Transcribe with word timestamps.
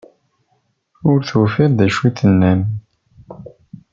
Ur 1.09 1.17
tufiḍ 1.27 1.71
d 1.77 1.79
acu 1.85 2.01
i 2.07 2.09
d-tennam. 2.11 2.61